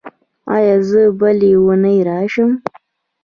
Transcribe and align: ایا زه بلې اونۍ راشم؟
ایا 0.55 0.75
زه 0.89 1.01
بلې 1.19 1.51
اونۍ 1.61 1.97
راشم؟ 2.07 2.51